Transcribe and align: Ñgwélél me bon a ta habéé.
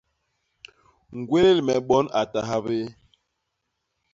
Ñgwélél 1.19 1.59
me 1.67 1.73
bon 1.89 2.05
a 2.19 2.21
ta 2.31 2.41
habéé. 2.51 2.85